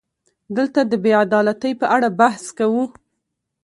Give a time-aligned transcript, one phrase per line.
[0.57, 2.83] دلته د بې عدالتۍ په اړه بحث کوو.